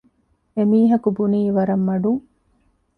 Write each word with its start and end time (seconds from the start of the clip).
އެމީހަކު 0.55 1.09
ބުނީ 1.17 1.41
ވަރަށް 1.55 1.85
މަޑުން 1.87 2.21